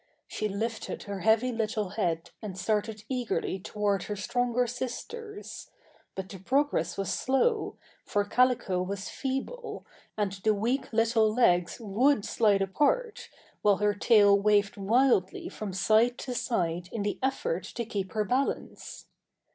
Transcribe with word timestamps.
She 0.27 0.49
lifted 0.49 1.03
her 1.03 1.19
heavy 1.19 1.51
little 1.51 1.89
head 1.89 2.31
and 2.41 2.57
started 2.57 3.03
eagerly 3.07 3.59
toward 3.59 4.05
her 4.05 4.15
stronger 4.15 4.65
sisters; 4.65 5.69
but 6.15 6.27
the 6.27 6.39
progress 6.39 6.97
was 6.97 7.13
slow, 7.13 7.75
for 8.03 8.25
Calico 8.25 8.81
was 8.81 9.09
feeble, 9.09 9.85
and 10.17 10.31
the 10.43 10.55
weak 10.55 10.91
little 10.91 11.31
legs 11.31 11.77
would 11.79 12.25
slide 12.25 12.63
apart, 12.63 13.29
while 13.61 13.77
her 13.77 13.93
tail 13.93 14.35
waved 14.35 14.75
wildly 14.75 15.49
from 15.49 15.71
side 15.71 16.17
to 16.17 16.33
side 16.33 16.89
in 16.91 17.03
the 17.03 17.19
effort 17.21 17.61
to 17.75 17.85
keep 17.85 18.13
her 18.13 18.23
balance. 18.25 19.05